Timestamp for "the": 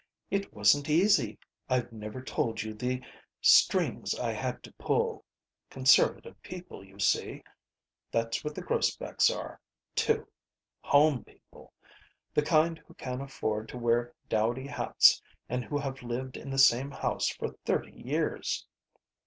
2.73-3.03, 8.55-8.63, 12.33-12.41, 16.49-16.57